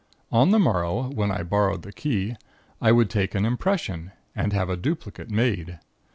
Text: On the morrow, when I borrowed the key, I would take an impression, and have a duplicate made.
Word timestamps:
On 0.31 0.49
the 0.49 0.57
morrow, 0.57 1.11
when 1.13 1.29
I 1.29 1.43
borrowed 1.43 1.83
the 1.83 1.93
key, 1.93 2.35
I 2.81 2.91
would 2.91 3.07
take 3.07 3.35
an 3.35 3.45
impression, 3.45 4.11
and 4.35 4.51
have 4.51 4.67
a 4.67 4.75
duplicate 4.75 5.29
made. 5.29 5.77